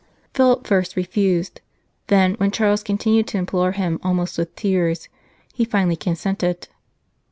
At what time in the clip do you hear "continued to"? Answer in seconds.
2.81-3.37